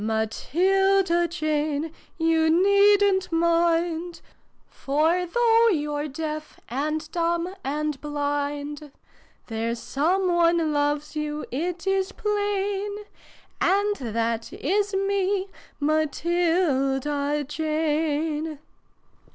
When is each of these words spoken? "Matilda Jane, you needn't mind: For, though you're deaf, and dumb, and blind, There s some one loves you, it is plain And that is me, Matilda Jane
"Matilda 0.03 1.27
Jane, 1.27 1.93
you 2.17 2.49
needn't 2.49 3.31
mind: 3.31 4.21
For, 4.67 5.27
though 5.27 5.67
you're 5.69 6.07
deaf, 6.07 6.59
and 6.69 7.07
dumb, 7.11 7.53
and 7.63 8.01
blind, 8.01 8.91
There 9.45 9.69
s 9.69 9.79
some 9.79 10.27
one 10.33 10.73
loves 10.73 11.15
you, 11.15 11.45
it 11.51 11.85
is 11.85 12.13
plain 12.13 12.89
And 13.61 13.95
that 13.97 14.51
is 14.51 14.91
me, 14.95 15.49
Matilda 15.79 17.45
Jane 17.47 18.57